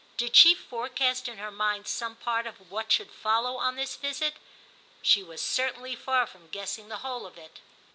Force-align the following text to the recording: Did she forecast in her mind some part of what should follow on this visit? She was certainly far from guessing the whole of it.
Did 0.17 0.35
she 0.35 0.55
forecast 0.55 1.27
in 1.29 1.37
her 1.37 1.51
mind 1.51 1.87
some 1.87 2.15
part 2.15 2.47
of 2.47 2.71
what 2.71 2.91
should 2.91 3.11
follow 3.11 3.57
on 3.57 3.75
this 3.75 3.95
visit? 3.95 4.33
She 5.03 5.21
was 5.21 5.43
certainly 5.43 5.93
far 5.95 6.25
from 6.25 6.49
guessing 6.49 6.89
the 6.89 6.97
whole 7.05 7.27
of 7.27 7.37
it. 7.37 7.59